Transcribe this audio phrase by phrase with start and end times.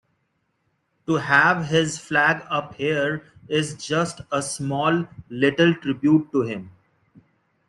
[1.05, 6.71] To have his flag up here is just a small little tribute to him.